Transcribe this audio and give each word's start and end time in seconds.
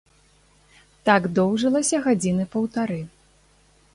Так 1.09 1.27
доўжылася 1.41 2.01
гадзіны 2.07 2.43
паўтары. 2.55 2.99